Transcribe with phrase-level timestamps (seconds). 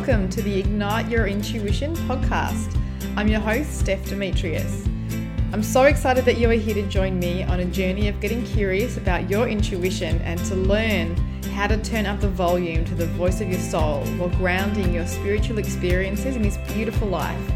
[0.00, 2.74] Welcome to the Ignite Your Intuition podcast.
[3.18, 4.86] I'm your host, Steph Demetrious.
[5.52, 8.42] I'm so excited that you are here to join me on a journey of getting
[8.46, 11.14] curious about your intuition and to learn
[11.52, 15.06] how to turn up the volume to the voice of your soul while grounding your
[15.06, 17.46] spiritual experiences in this beautiful life.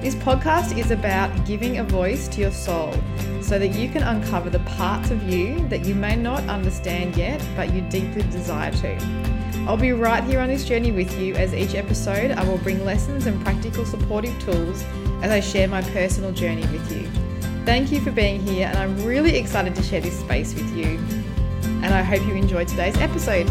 [0.00, 2.92] This podcast is about giving a voice to your soul
[3.40, 7.40] so that you can uncover the parts of you that you may not understand yet,
[7.54, 9.28] but you deeply desire to.
[9.68, 12.86] I'll be right here on this journey with you as each episode I will bring
[12.86, 14.82] lessons and practical supportive tools
[15.20, 17.06] as I share my personal journey with you.
[17.66, 20.98] Thank you for being here, and I'm really excited to share this space with you.
[21.82, 23.46] And I hope you enjoyed today's episode.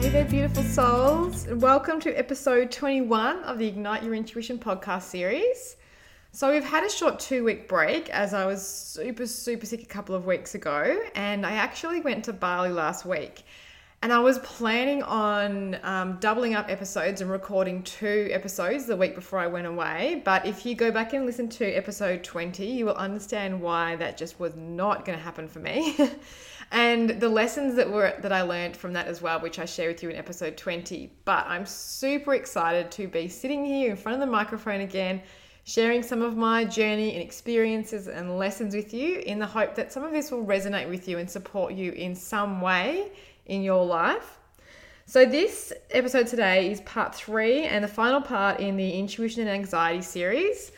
[0.00, 5.74] Hey there, beautiful souls, welcome to episode 21 of the Ignite Your Intuition podcast series.
[6.34, 9.86] So we've had a short two week break as I was super, super sick a
[9.86, 13.42] couple of weeks ago, and I actually went to Bali last week.
[14.00, 19.14] And I was planning on um, doubling up episodes and recording two episodes the week
[19.14, 20.22] before I went away.
[20.24, 24.16] But if you go back and listen to episode 20, you will understand why that
[24.16, 25.98] just was not going to happen for me.
[26.72, 29.88] and the lessons that were that I learned from that as well, which I share
[29.88, 31.12] with you in episode 20.
[31.26, 35.20] But I'm super excited to be sitting here in front of the microphone again
[35.64, 39.92] sharing some of my journey and experiences and lessons with you in the hope that
[39.92, 43.12] some of this will resonate with you and support you in some way
[43.46, 44.38] in your life.
[45.06, 49.50] So, this episode today is part three and the final part in the Intuition and
[49.50, 50.72] Anxiety series.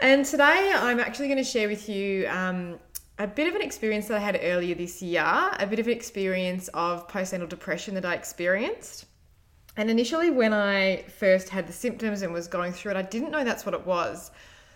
[0.00, 2.78] And today I'm actually going to share with you um,
[3.18, 5.92] a bit of an experience that I had earlier this year, a bit of an
[5.92, 9.06] experience of postnatal depression that I experienced.
[9.76, 13.30] And initially, when I first had the symptoms and was going through it, I didn't
[13.30, 14.30] know that's what it was.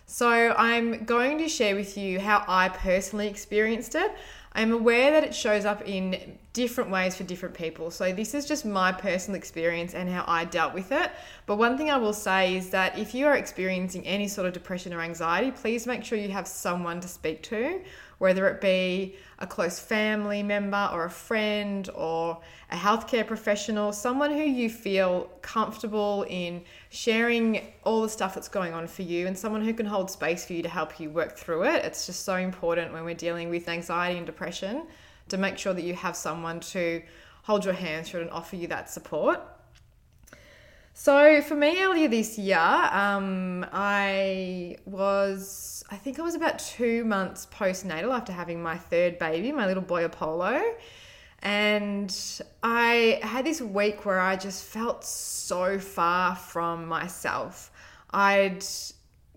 [0.06, 4.12] So, I'm going to share with you how I personally experienced it.
[4.54, 7.90] I'm aware that it shows up in different ways for different people.
[7.92, 11.12] So, this is just my personal experience and how I dealt with it.
[11.46, 14.52] But one thing I will say is that if you are experiencing any sort of
[14.52, 17.80] depression or anxiety, please make sure you have someone to speak to
[18.18, 22.40] whether it be a close family member or a friend or
[22.70, 28.74] a healthcare professional, someone who you feel comfortable in sharing all the stuff that's going
[28.74, 31.36] on for you, and someone who can hold space for you to help you work
[31.36, 31.84] through it.
[31.84, 34.86] It's just so important when we're dealing with anxiety and depression
[35.28, 37.02] to make sure that you have someone to
[37.42, 39.40] hold your hand through and offer you that support.
[41.00, 47.04] So for me, earlier this year, um, I was, I think I was about two
[47.04, 50.60] months postnatal after having my third baby, my little boy Apollo.
[51.38, 52.12] And
[52.64, 57.70] I had this week where I just felt so far from myself.
[58.10, 58.64] I'd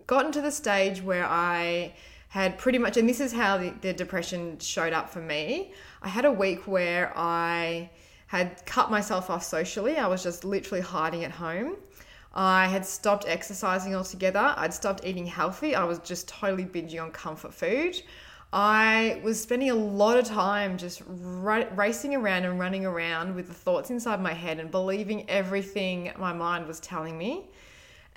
[0.08, 1.94] gotten to the stage where I
[2.30, 5.74] had pretty much, and this is how the, the depression showed up for me.
[6.02, 7.90] I had a week where I
[8.32, 9.98] had cut myself off socially.
[9.98, 11.76] I was just literally hiding at home.
[12.32, 14.54] I had stopped exercising altogether.
[14.56, 15.74] I'd stopped eating healthy.
[15.74, 18.02] I was just totally binging on comfort food.
[18.50, 23.54] I was spending a lot of time just racing around and running around with the
[23.54, 27.50] thoughts inside my head and believing everything my mind was telling me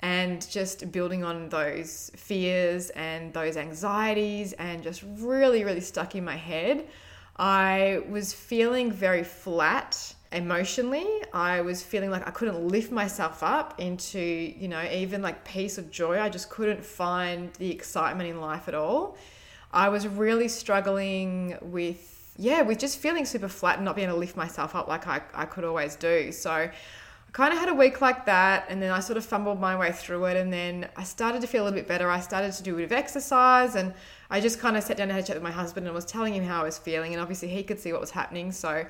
[0.00, 6.24] and just building on those fears and those anxieties and just really, really stuck in
[6.24, 6.86] my head.
[7.38, 11.06] I was feeling very flat emotionally.
[11.32, 15.78] I was feeling like I couldn't lift myself up into, you know, even like peace
[15.78, 16.20] of joy.
[16.20, 19.16] I just couldn't find the excitement in life at all.
[19.72, 24.16] I was really struggling with, yeah, with just feeling super flat and not being able
[24.16, 26.32] to lift myself up like I, I could always do.
[26.32, 26.70] So
[27.28, 29.76] I kind of had a week like that and then I sort of fumbled my
[29.76, 32.10] way through it and then I started to feel a little bit better.
[32.10, 33.92] I started to do a bit of exercise and
[34.30, 36.04] I just kind of sat down and had a chat with my husband and was
[36.04, 38.50] telling him how I was feeling, and obviously he could see what was happening.
[38.52, 38.86] So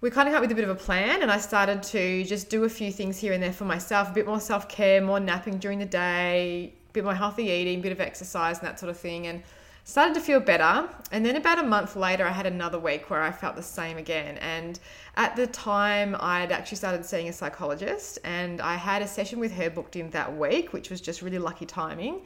[0.00, 2.48] we kind of got with a bit of a plan, and I started to just
[2.48, 5.20] do a few things here and there for myself, a bit more self care, more
[5.20, 8.78] napping during the day, a bit more healthy eating, a bit of exercise, and that
[8.78, 9.42] sort of thing, and
[9.84, 10.88] started to feel better.
[11.10, 13.98] And then about a month later, I had another week where I felt the same
[13.98, 14.38] again.
[14.38, 14.78] And
[15.16, 19.52] at the time, I'd actually started seeing a psychologist, and I had a session with
[19.52, 22.22] her booked in that week, which was just really lucky timing.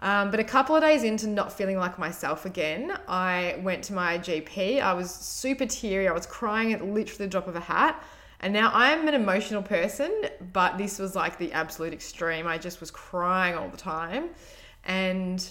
[0.00, 3.92] Um, but a couple of days into not feeling like myself again, I went to
[3.92, 4.80] my GP.
[4.80, 6.08] I was super teary.
[6.08, 8.02] I was crying at literally the drop of a hat.
[8.40, 10.22] And now I'm an emotional person,
[10.54, 12.46] but this was like the absolute extreme.
[12.46, 14.30] I just was crying all the time.
[14.84, 15.46] And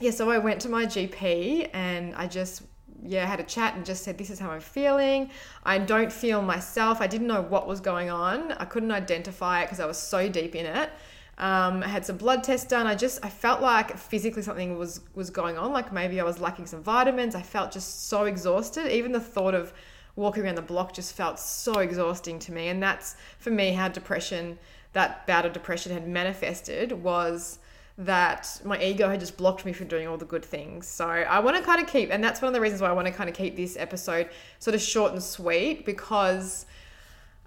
[0.00, 2.62] yeah, so I went to my GP and I just
[3.04, 5.30] yeah, had a chat and just said, This is how I'm feeling.
[5.64, 7.00] I don't feel myself.
[7.00, 8.52] I didn't know what was going on.
[8.52, 10.90] I couldn't identify it because I was so deep in it.
[11.38, 12.86] Um, I had some blood tests done.
[12.86, 15.72] I just I felt like physically something was was going on.
[15.72, 17.34] Like maybe I was lacking some vitamins.
[17.34, 18.94] I felt just so exhausted.
[18.94, 19.72] Even the thought of
[20.14, 22.68] walking around the block just felt so exhausting to me.
[22.68, 24.58] And that's for me how depression,
[24.92, 27.58] that bout of depression had manifested was
[27.98, 30.86] that my ego had just blocked me from doing all the good things.
[30.86, 32.92] So I want to kind of keep, and that's one of the reasons why I
[32.92, 34.28] want to kind of keep this episode
[34.58, 36.66] sort of short and sweet because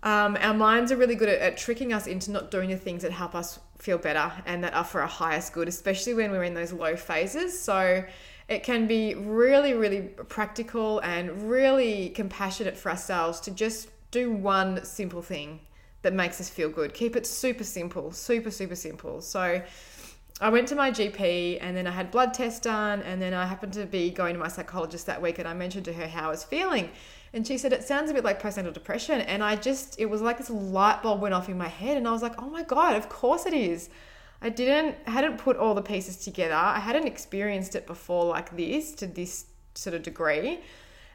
[0.04, 3.02] um, our minds are really good at, at, tricking us into not doing the things
[3.02, 6.44] that help us feel better and that are for our highest good, especially when we're
[6.44, 7.60] in those low phases.
[7.60, 8.06] So
[8.48, 14.86] it can be really, really practical and really compassionate for ourselves to just do one
[14.86, 15.60] simple thing
[16.04, 16.94] that makes us feel good.
[16.94, 19.22] Keep it super simple, super, super simple.
[19.22, 19.60] So
[20.42, 23.46] I went to my GP and then I had blood tests done and then I
[23.46, 26.28] happened to be going to my psychologist that week and I mentioned to her how
[26.28, 26.90] I was feeling.
[27.34, 29.22] And she said, It sounds a bit like postnatal depression.
[29.22, 31.96] And I just, it was like this light bulb went off in my head.
[31.96, 33.90] And I was like, Oh my God, of course it is.
[34.42, 36.54] I didn't, hadn't put all the pieces together.
[36.54, 40.60] I hadn't experienced it before like this to this sort of degree.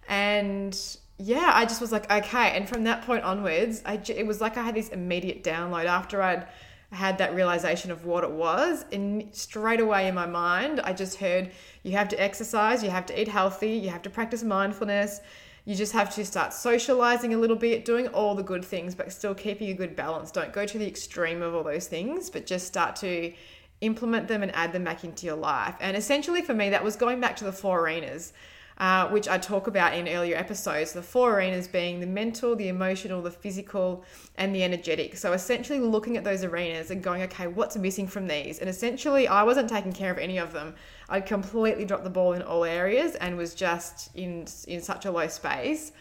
[0.09, 0.79] And
[1.19, 2.57] yeah, I just was like, okay.
[2.57, 6.23] And from that point onwards, I, it was like I had this immediate download after
[6.23, 6.47] I'd
[6.93, 8.85] had that realization of what it was.
[8.93, 11.53] And straight away in my mind, I just heard
[11.83, 15.21] you have to exercise, you have to eat healthy, you have to practice mindfulness.
[15.67, 19.13] You just have to start socializing a little bit, doing all the good things, but
[19.13, 20.31] still keeping a good balance.
[20.31, 23.33] Don't go to the extreme of all those things, but just start to
[23.81, 25.75] implement them and add them back into your life.
[25.81, 28.33] And essentially, for me, that was going back to the four arenas
[28.81, 30.95] uh, which I talk about in earlier episodes.
[30.95, 34.03] The four arenas being the mental, the emotional, the physical,
[34.37, 35.19] and the energetic.
[35.19, 38.59] So essentially, looking at those arenas and going, okay, what's missing from these?
[38.59, 40.75] And essentially, I wasn't taking care of any of them.
[41.11, 45.11] I'd completely dropped the ball in all areas and was just in in such a
[45.11, 45.93] low space.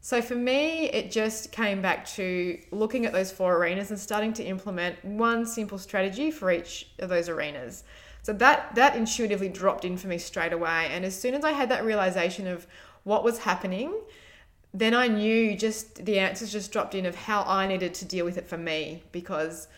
[0.00, 4.32] So for me, it just came back to looking at those four arenas and starting
[4.34, 7.84] to implement one simple strategy for each of those arenas.
[8.24, 10.88] So that that intuitively dropped in for me straight away.
[10.90, 12.66] And as soon as I had that realization of
[13.02, 13.92] what was happening,
[14.72, 18.24] then I knew just the answers just dropped in of how I needed to deal
[18.24, 19.68] with it for me because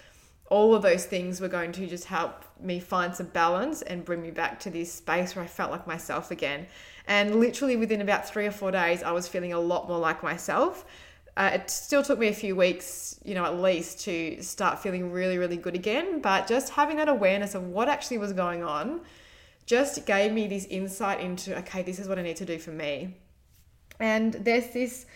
[0.49, 4.23] all of those things were going to just help me find some balance and bring
[4.23, 6.69] me back to this space where I felt like myself again.
[7.09, 10.23] And literally within about three or four days, I was feeling a lot more like
[10.23, 10.85] myself.
[11.37, 15.13] Uh, it still took me a few weeks, you know, at least to start feeling
[15.13, 16.21] really, really good again.
[16.21, 19.03] But just having that awareness of what actually was going on
[19.67, 22.71] just gave me this insight into, okay, this is what I need to do for
[22.71, 23.15] me.
[24.01, 25.07] And there's this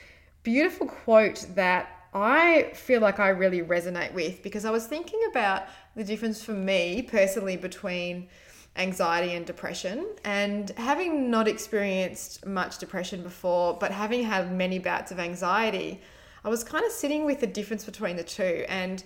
[0.42, 5.64] beautiful quote that I feel like I really resonate with because I was thinking about
[5.94, 8.28] the difference for me personally between
[8.76, 10.06] anxiety and depression.
[10.24, 16.00] And having not experienced much depression before, but having had many bouts of anxiety,
[16.44, 18.64] I was kind of sitting with the difference between the two.
[18.68, 19.02] And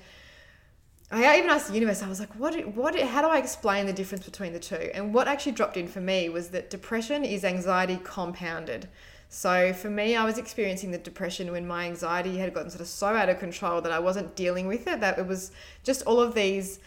[1.11, 3.93] I even asked the universe, I was like, what, what, how do I explain the
[3.93, 4.91] difference between the two?
[4.95, 8.89] And what actually dropped in for me was that depression is anxiety compounded.
[9.29, 12.87] So for me, I was experiencing the depression when my anxiety had gotten sort of
[12.87, 15.51] so out of control that I wasn't dealing with it, that it was
[15.83, 16.79] just all of these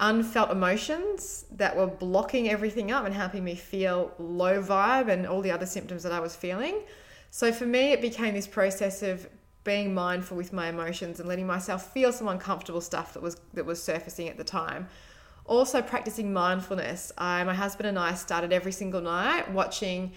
[0.00, 5.42] unfelt emotions that were blocking everything up and helping me feel low vibe and all
[5.42, 6.80] the other symptoms that I was feeling.
[7.30, 9.28] So for me, it became this process of
[9.62, 13.66] being mindful with my emotions and letting myself feel some uncomfortable stuff that was that
[13.66, 14.88] was surfacing at the time.
[15.44, 17.12] Also practicing mindfulness.
[17.18, 20.12] I, my husband and I started every single night watching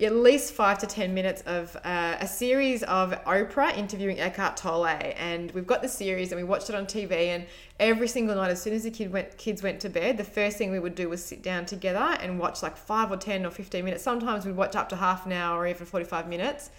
[0.00, 4.86] at least five to 10 minutes of uh, a series of Oprah interviewing Eckhart Tolle.
[4.86, 7.12] And we've got the series and we watched it on TV.
[7.28, 7.46] And
[7.80, 10.56] every single night, as soon as the kid went, kids went to bed, the first
[10.56, 13.50] thing we would do was sit down together and watch like five or 10 or
[13.50, 14.04] 15 minutes.
[14.04, 16.70] Sometimes we'd watch up to half an hour or even 45 minutes.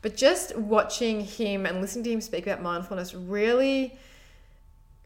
[0.00, 3.98] But just watching him and listening to him speak about mindfulness really,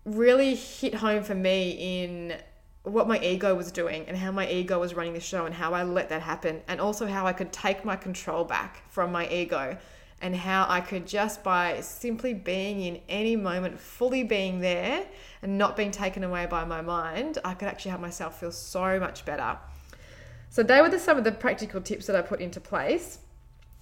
[0.04, 2.36] really hit home for me in
[2.84, 5.72] what my ego was doing and how my ego was running the show and how
[5.72, 9.28] I let that happen and also how I could take my control back from my
[9.28, 9.76] ego
[10.20, 15.04] and how I could just by simply being in any moment, fully being there
[15.42, 18.98] and not being taken away by my mind, I could actually have myself feel so
[19.00, 19.58] much better.
[20.50, 23.18] So, they were the, some of the practical tips that I put into place.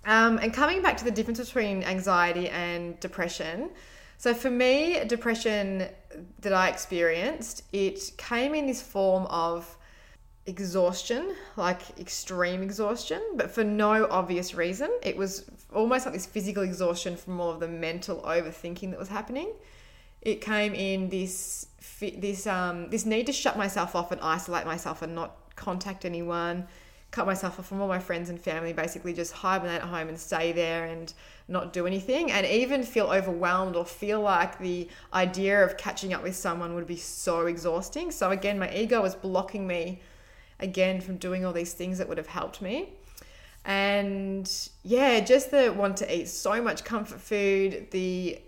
[0.07, 3.71] Um, and coming back to the difference between anxiety and depression,
[4.21, 5.89] so for me, depression
[6.41, 9.79] that I experienced, it came in this form of
[10.45, 14.91] exhaustion, like extreme exhaustion, but for no obvious reason.
[15.03, 19.09] It was almost like this physical exhaustion from all of the mental overthinking that was
[19.09, 19.55] happening.
[20.21, 25.01] It came in this this um this need to shut myself off and isolate myself
[25.01, 26.67] and not contact anyone,
[27.11, 30.19] cut myself off from all my friends and family, basically just hibernate at home and
[30.19, 31.13] stay there and
[31.49, 36.23] not do anything, and even feel overwhelmed or feel like the idea of catching up
[36.23, 38.11] with someone would be so exhausting.
[38.11, 40.01] So, again, my ego was blocking me
[40.61, 42.91] again from doing all these things that would have helped me.
[43.65, 44.51] And
[44.85, 48.41] yeah, just the want to eat so much comfort food, the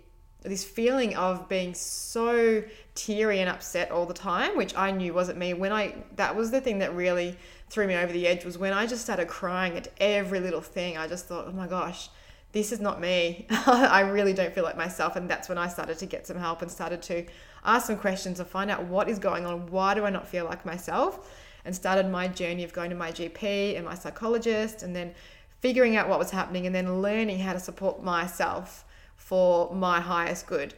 [0.49, 2.63] this feeling of being so
[2.95, 5.53] teary and upset all the time, which I knew wasn't me.
[5.53, 7.37] When I that was the thing that really
[7.69, 10.97] threw me over the edge was when I just started crying at every little thing.
[10.97, 12.09] I just thought, oh my gosh,
[12.51, 13.47] this is not me.
[13.49, 15.15] I really don't feel like myself.
[15.15, 17.25] And that's when I started to get some help and started to
[17.65, 19.67] ask some questions and find out what is going on.
[19.71, 21.31] Why do I not feel like myself?
[21.65, 25.15] And started my journey of going to my GP and my psychologist and then
[25.61, 28.83] figuring out what was happening and then learning how to support myself
[29.23, 30.73] for my highest good.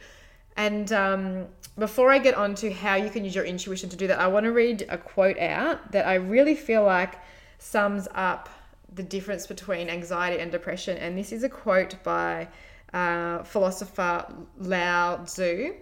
[0.56, 1.46] And um,
[1.78, 4.28] before I get on to how you can use your intuition to do that, I
[4.28, 7.14] want to read a quote out that I really feel like
[7.58, 8.48] sums up
[8.94, 10.96] the difference between anxiety and depression.
[10.96, 12.48] And this is a quote by
[12.94, 14.24] uh, philosopher
[14.58, 15.74] Lao Tzu.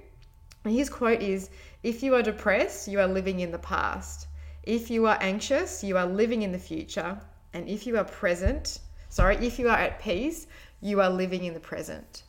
[0.65, 1.51] And his quote is
[1.83, 4.27] If you are depressed, you are living in the past.
[4.63, 7.21] If you are anxious, you are living in the future.
[7.53, 8.81] And if you are present,
[9.11, 10.47] sorry, if you are at peace,
[10.81, 12.25] you are living in the present.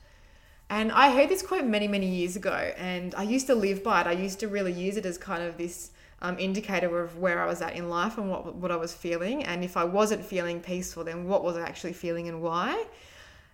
[0.70, 4.02] And I heard this quote many, many years ago, and I used to live by
[4.02, 4.08] it.
[4.08, 5.92] I used to really use it as kind of this
[6.22, 9.44] um, indicator of where I was at in life and what, what I was feeling.
[9.44, 12.86] And if I wasn't feeling peaceful, then what was I actually feeling and why?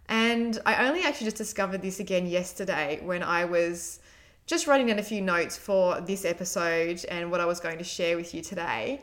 [0.08, 4.00] And I only actually just discovered this again yesterday when I was
[4.46, 7.84] just writing down a few notes for this episode and what I was going to
[7.84, 9.02] share with you today.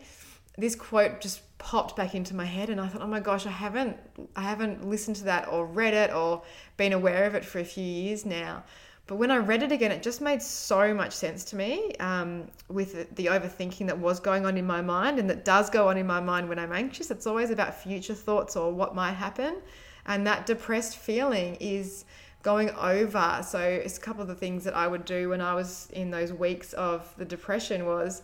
[0.59, 3.51] This quote just popped back into my head and I thought, "Oh my gosh, I
[3.51, 3.97] haven't
[4.37, 6.43] I haven't listened to that or read it or
[6.77, 8.65] been aware of it for a few years now."
[9.09, 12.51] But when I read it again, it just made so much sense to me um,
[12.69, 15.97] with the overthinking that was going on in my mind and that does go on
[15.97, 17.11] in my mind when I'm anxious.
[17.11, 19.63] It's always about future thoughts or what might happen.
[20.05, 22.05] And that depressed feeling is
[22.43, 23.41] going over.
[23.43, 26.11] So it's a couple of the things that I would do when I was in
[26.11, 28.21] those weeks of the depression was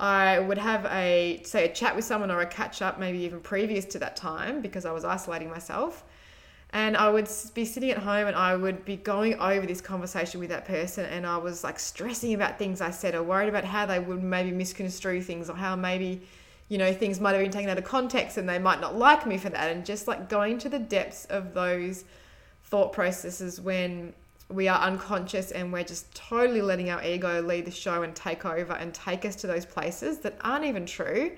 [0.00, 3.40] I would have a say a chat with someone or a catch up maybe even
[3.40, 6.04] previous to that time because I was isolating myself.
[6.70, 10.40] And I would be sitting at home and I would be going over this conversation
[10.40, 13.64] with that person and I was like stressing about things I said or worried about
[13.64, 16.22] how they would maybe misconstrue things or how maybe
[16.68, 19.24] you know things might have been taken out of context and they might not like
[19.24, 22.04] me for that and just like going to the depths of those
[22.64, 24.12] thought processes when
[24.54, 28.44] we are unconscious and we're just totally letting our ego lead the show and take
[28.44, 31.32] over and take us to those places that aren't even true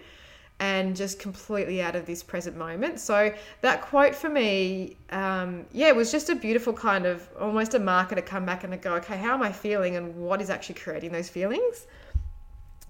[0.59, 2.99] and just completely out of this present moment.
[2.99, 7.75] So that quote for me, um, yeah, it was just a beautiful kind of almost
[7.75, 10.41] a marker to come back and to go, okay, how am I feeling and what
[10.41, 11.87] is actually creating those feelings?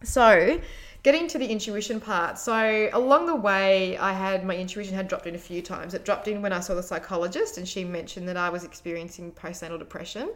[0.03, 0.61] So
[1.03, 2.37] getting to the intuition part.
[2.37, 5.95] So along the way, I had my intuition had dropped in a few times.
[5.95, 9.31] It dropped in when I saw the psychologist, and she mentioned that I was experiencing
[9.33, 10.33] postnatal depression.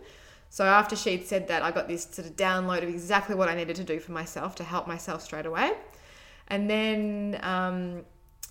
[0.48, 3.54] So after she'd said that, I got this sort of download of exactly what I
[3.54, 5.72] needed to do for myself to help myself straight away.
[6.48, 8.04] And then, um,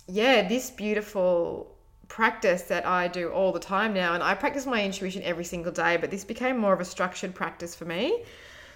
[0.06, 1.74] yeah, this beautiful
[2.08, 5.72] practice that I do all the time now, and I practice my intuition every single
[5.72, 8.24] day, but this became more of a structured practice for me.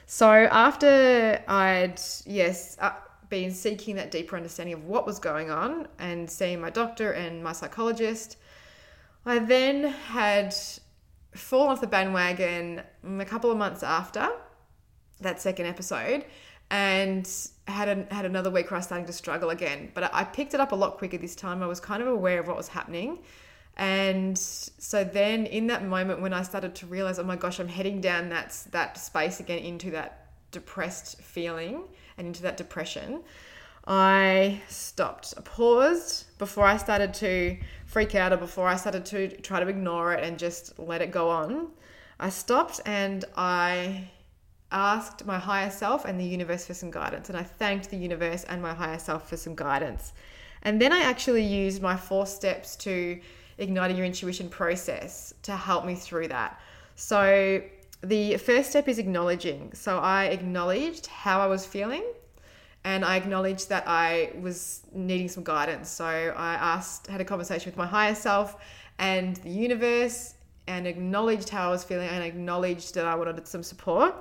[0.06, 2.92] So after I'd, yes, uh,
[3.28, 7.42] been seeking that deeper understanding of what was going on and seeing my doctor and
[7.42, 8.36] my psychologist.
[9.26, 10.54] I then had
[11.34, 12.82] fallen off the bandwagon
[13.18, 14.28] a couple of months after
[15.20, 16.24] that second episode
[16.70, 17.28] and
[17.66, 19.90] had a, had another week where I was starting to struggle again.
[19.94, 21.62] But I picked it up a lot quicker this time.
[21.62, 23.18] I was kind of aware of what was happening.
[23.76, 27.68] And so then in that moment when I started to realize, oh my gosh, I'm
[27.68, 31.84] heading down that, that space again into that depressed feeling,
[32.16, 33.22] and into that depression,
[33.86, 35.34] I stopped.
[35.44, 40.14] Paused before I started to freak out or before I started to try to ignore
[40.14, 41.68] it and just let it go on.
[42.18, 44.08] I stopped and I
[44.70, 47.28] asked my higher self and the universe for some guidance.
[47.28, 50.12] And I thanked the universe and my higher self for some guidance.
[50.62, 53.20] And then I actually used my four steps to
[53.58, 56.60] igniting your intuition process to help me through that.
[56.96, 57.62] So
[58.02, 59.72] the first step is acknowledging.
[59.74, 62.04] So I acknowledged how I was feeling
[62.84, 65.88] and I acknowledged that I was needing some guidance.
[65.88, 68.56] So I asked, had a conversation with my higher self
[68.98, 70.34] and the universe
[70.66, 74.14] and acknowledged how I was feeling and acknowledged that I wanted some support.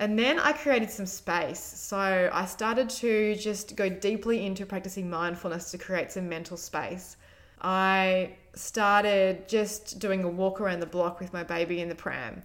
[0.00, 1.60] And then I created some space.
[1.60, 7.16] So I started to just go deeply into practicing mindfulness to create some mental space.
[7.60, 12.42] I started just doing a walk around the block with my baby in the pram.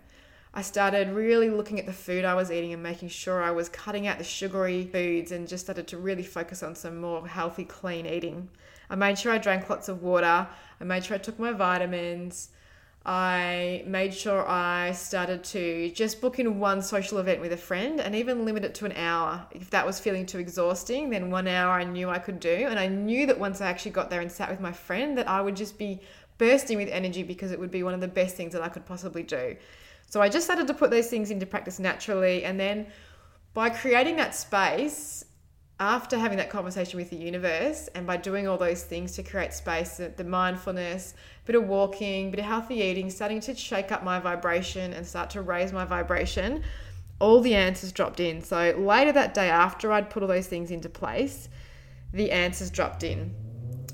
[0.53, 3.69] I started really looking at the food I was eating and making sure I was
[3.69, 7.65] cutting out the sugary foods and just started to really focus on some more healthy,
[7.65, 8.49] clean eating.
[8.89, 10.47] I made sure I drank lots of water.
[10.79, 12.49] I made sure I took my vitamins.
[13.05, 17.99] I made sure I started to just book in one social event with a friend
[17.99, 19.45] and even limit it to an hour.
[19.51, 22.67] If that was feeling too exhausting, then one hour I knew I could do.
[22.69, 25.27] And I knew that once I actually got there and sat with my friend, that
[25.27, 25.99] I would just be
[26.37, 28.85] bursting with energy because it would be one of the best things that I could
[28.85, 29.57] possibly do.
[30.09, 32.45] So I just started to put those things into practice naturally.
[32.45, 32.87] And then
[33.53, 35.25] by creating that space,
[35.79, 39.53] after having that conversation with the universe and by doing all those things to create
[39.53, 41.15] space, the mindfulness,
[41.45, 45.29] bit of walking, bit of healthy eating, starting to shake up my vibration and start
[45.31, 46.63] to raise my vibration,
[47.19, 48.41] all the answers dropped in.
[48.41, 51.49] So later that day after I'd put all those things into place,
[52.13, 53.33] the answers dropped in.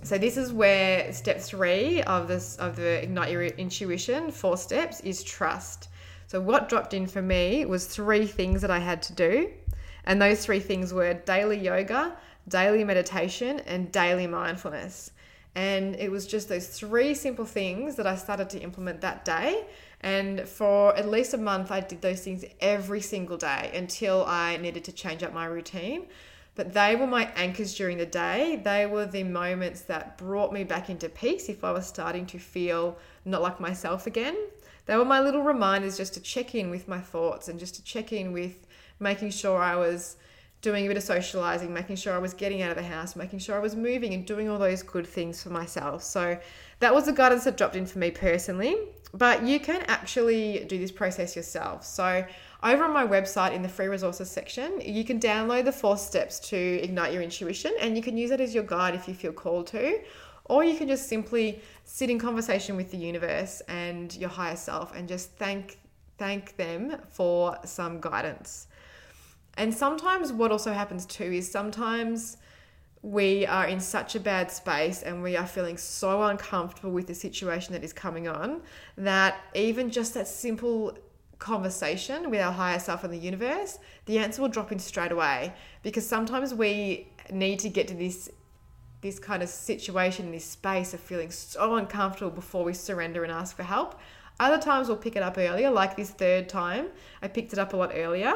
[0.03, 4.99] So this is where step three of this of the ignite your intuition, four steps,
[5.01, 5.89] is trust.
[6.27, 9.51] So, what dropped in for me was three things that I had to do.
[10.09, 15.11] And those three things were daily yoga, daily meditation, and daily mindfulness.
[15.53, 19.67] And it was just those three simple things that I started to implement that day.
[20.01, 24.57] And for at least a month, I did those things every single day until I
[24.57, 26.07] needed to change up my routine.
[26.55, 28.59] But they were my anchors during the day.
[28.63, 32.39] They were the moments that brought me back into peace if I was starting to
[32.39, 34.35] feel not like myself again
[34.89, 37.83] they were my little reminders just to check in with my thoughts and just to
[37.83, 38.65] check in with
[38.99, 40.17] making sure I was
[40.61, 43.37] doing a bit of socializing, making sure I was getting out of the house, making
[43.37, 46.01] sure I was moving and doing all those good things for myself.
[46.01, 46.39] So
[46.79, 48.77] that was the guidance that dropped in for me personally.
[49.13, 51.85] But you can actually do this process yourself.
[51.85, 52.25] So
[52.63, 56.39] over on my website in the free resources section, you can download the four steps
[56.49, 59.33] to ignite your intuition and you can use it as your guide if you feel
[59.33, 59.99] called to.
[60.49, 64.95] Or you can just simply sit in conversation with the universe and your higher self
[64.95, 65.79] and just thank
[66.17, 68.67] thank them for some guidance.
[69.55, 72.37] And sometimes what also happens too is sometimes
[73.01, 77.15] we are in such a bad space and we are feeling so uncomfortable with the
[77.15, 78.61] situation that is coming on
[78.97, 80.97] that even just that simple
[81.39, 85.53] conversation with our higher self and the universe, the answer will drop in straight away
[85.83, 88.29] because sometimes we need to get to this
[89.01, 93.55] this kind of situation, this space of feeling so uncomfortable before we surrender and ask
[93.55, 93.99] for help.
[94.39, 96.87] Other times we'll pick it up earlier, like this third time.
[97.21, 98.35] I picked it up a lot earlier,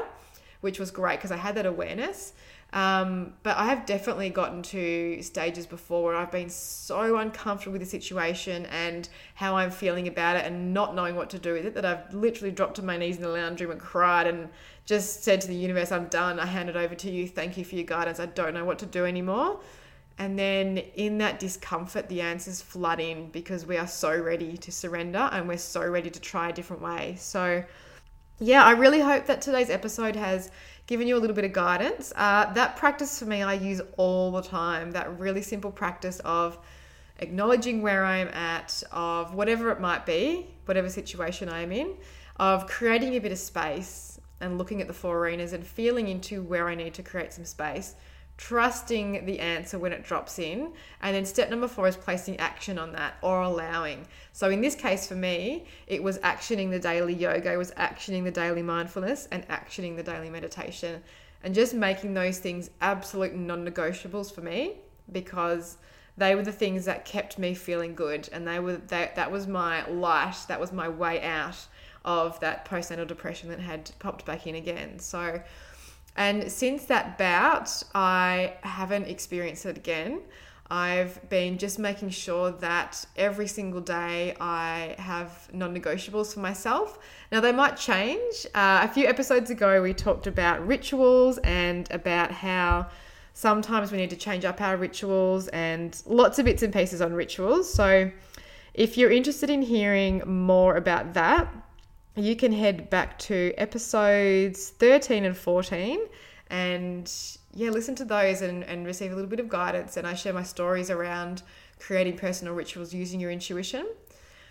[0.62, 2.34] which was great because I had that awareness.
[2.74, 7.82] Um, but I have definitely gotten to stages before where I've been so uncomfortable with
[7.82, 11.68] the situation and how I'm feeling about it and not knowing what to do with
[11.68, 14.50] it that I've literally dropped to my knees in the lounge room and cried and
[14.86, 16.40] just said to the universe, I'm done.
[16.40, 17.28] I hand it over to you.
[17.28, 18.20] Thank you for your guidance.
[18.20, 19.60] I don't know what to do anymore.
[20.18, 24.72] And then in that discomfort, the answers flood in because we are so ready to
[24.72, 27.16] surrender and we're so ready to try a different way.
[27.18, 27.64] So,
[28.40, 30.52] yeah, I really hope that today's episode has
[30.86, 32.14] given you a little bit of guidance.
[32.16, 34.92] Uh, that practice for me, I use all the time.
[34.92, 36.60] That really simple practice of
[37.20, 41.96] acknowledging where I'm at, of whatever it might be, whatever situation I'm in,
[42.38, 46.44] of creating a bit of space and looking at the four arenas and feeling into
[46.44, 47.96] where I need to create some space
[48.38, 50.74] trusting the answer when it drops in.
[51.02, 54.08] And then step number four is placing action on that or allowing.
[54.32, 58.24] So in this case for me, it was actioning the daily yoga, it was actioning
[58.24, 61.02] the daily mindfulness and actioning the daily meditation.
[61.44, 64.78] And just making those things absolute non negotiables for me
[65.12, 65.78] because
[66.18, 69.48] they were the things that kept me feeling good and they were that that was
[69.48, 71.58] my light that was my way out
[72.06, 75.42] of that postnatal depression that had popped back in again so
[76.16, 80.22] and since that bout, I haven't experienced it again.
[80.70, 87.00] I've been just making sure that every single day I have non negotiables for myself.
[87.32, 88.48] Now, they might change.
[88.56, 92.88] Uh, a few episodes ago, we talked about rituals and about how
[93.34, 97.14] sometimes we need to change up our rituals and lots of bits and pieces on
[97.14, 97.72] rituals.
[97.72, 98.12] So,
[98.74, 101.54] if you're interested in hearing more about that,
[102.16, 106.00] you can head back to episodes 13 and 14
[106.50, 107.12] and
[107.56, 109.98] yeah, listen to those and, and receive a little bit of guidance.
[109.98, 111.42] And I share my stories around
[111.80, 113.88] creating personal rituals using your intuition.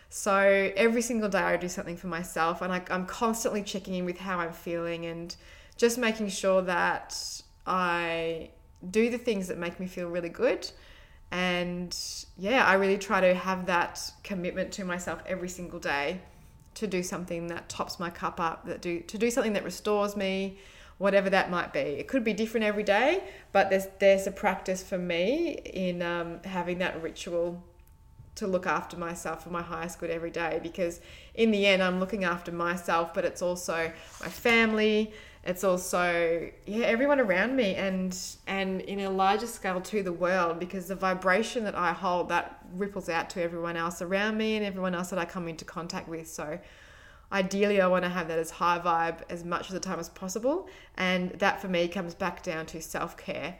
[0.08, 4.04] So every single day I do something for myself and I, I'm constantly checking in
[4.04, 5.34] with how I'm feeling and
[5.76, 7.16] just making sure that
[7.66, 8.50] I
[8.90, 10.70] do the things that make me feel really good.
[11.30, 11.96] And
[12.36, 16.20] yeah, I really try to have that commitment to myself every single day
[16.74, 20.16] to do something that tops my cup up, that do to do something that restores
[20.16, 20.58] me,
[20.98, 21.80] whatever that might be.
[21.80, 26.40] It could be different every day, but there's there's a practice for me in um,
[26.44, 27.62] having that ritual
[28.34, 31.00] to look after myself for my highest good every day because
[31.34, 35.12] in the end I'm looking after myself but it's also my family
[35.44, 40.60] it's also yeah everyone around me and and in a larger scale to the world
[40.60, 44.64] because the vibration that I hold that ripples out to everyone else around me and
[44.64, 46.28] everyone else that I come into contact with.
[46.28, 46.58] So
[47.32, 50.08] ideally I want to have that as high vibe as much of the time as
[50.10, 50.68] possible.
[50.96, 53.56] And that for me comes back down to self-care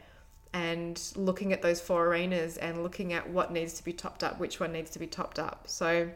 [0.53, 4.39] and looking at those four arenas and looking at what needs to be topped up,
[4.39, 5.63] which one needs to be topped up.
[5.65, 6.09] So,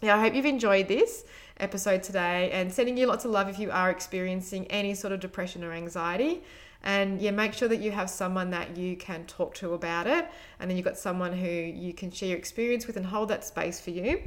[0.00, 1.24] yeah, I hope you've enjoyed this
[1.58, 5.20] episode today and sending you lots of love if you are experiencing any sort of
[5.20, 6.42] depression or anxiety.
[6.82, 10.28] And yeah, make sure that you have someone that you can talk to about it.
[10.60, 13.44] And then you've got someone who you can share your experience with and hold that
[13.44, 14.20] space for you.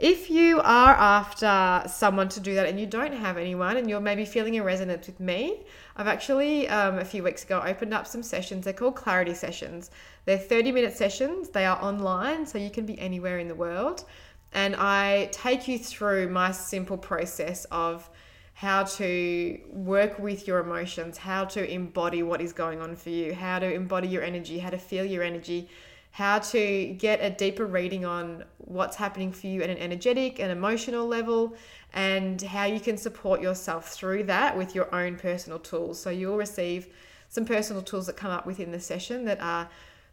[0.00, 4.00] If you are after someone to do that and you don't have anyone and you're
[4.00, 5.60] maybe feeling a resonance with me,
[5.96, 8.64] I've actually um, a few weeks ago opened up some sessions.
[8.64, 9.92] They're called clarity sessions.
[10.24, 14.04] They're 30 minute sessions, they are online, so you can be anywhere in the world.
[14.52, 18.08] And I take you through my simple process of
[18.54, 23.34] how to work with your emotions, how to embody what is going on for you,
[23.34, 25.68] how to embody your energy, how to feel your energy
[26.12, 30.52] how to get a deeper reading on what's happening for you at an energetic and
[30.52, 31.56] emotional level,
[31.94, 35.98] and how you can support yourself through that with your own personal tools.
[35.98, 36.88] So, you'll receive
[37.28, 39.70] some personal tools that come up within the session that are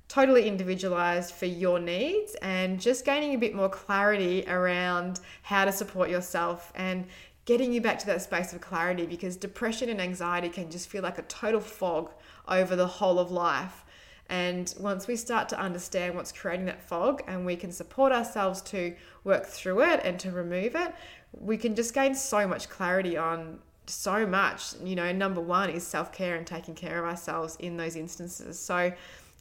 [0.09, 5.71] totally individualized for your needs and just gaining a bit more clarity around how to
[5.71, 7.05] support yourself and
[7.45, 11.03] getting you back to that space of clarity because depression and anxiety can just feel
[11.03, 12.11] like a total fog
[12.47, 13.85] over the whole of life.
[14.29, 18.61] And once we start to understand what's creating that fog and we can support ourselves
[18.63, 20.93] to work through it and to remove it,
[21.33, 24.73] we can just gain so much clarity on so much.
[24.83, 28.59] You know, number one is self care and taking care of ourselves in those instances.
[28.59, 28.91] So,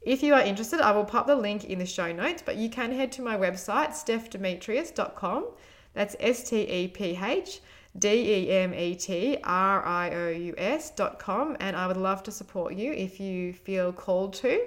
[0.02, 2.70] if you are interested, I will pop the link in the show notes, but you
[2.70, 5.46] can head to my website, stephdemetrious.com.
[5.94, 7.60] That's S T E P H
[7.98, 11.56] D E M E T R I O U S.com.
[11.60, 14.60] And I would love to support you if you feel called to.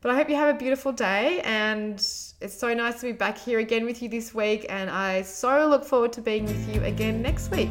[0.00, 3.36] But I hope you have a beautiful day and it's so nice to be back
[3.36, 4.64] here again with you this week.
[4.70, 7.70] And I so look forward to being with you again next week.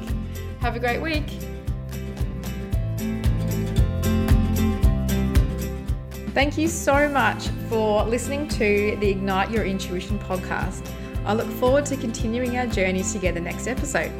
[0.59, 1.58] Have a great week.
[6.33, 10.87] Thank you so much for listening to the Ignite Your Intuition podcast.
[11.25, 14.11] I look forward to continuing our journey together next episode.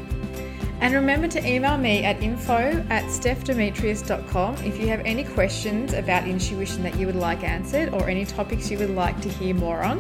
[0.82, 6.28] And remember to email me at info at stephdemetrious.com if you have any questions about
[6.28, 9.84] intuition that you would like answered or any topics you would like to hear more
[9.84, 10.00] on.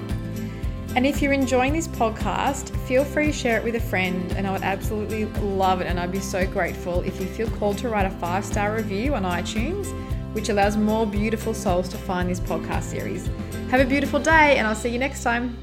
[0.96, 4.48] And if you're enjoying this podcast, feel free to share it with a friend, and
[4.48, 5.88] I would absolutely love it.
[5.88, 9.14] And I'd be so grateful if you feel called to write a five star review
[9.14, 9.94] on iTunes,
[10.34, 13.30] which allows more beautiful souls to find this podcast series.
[13.70, 15.58] Have a beautiful day, and I'll see you next time.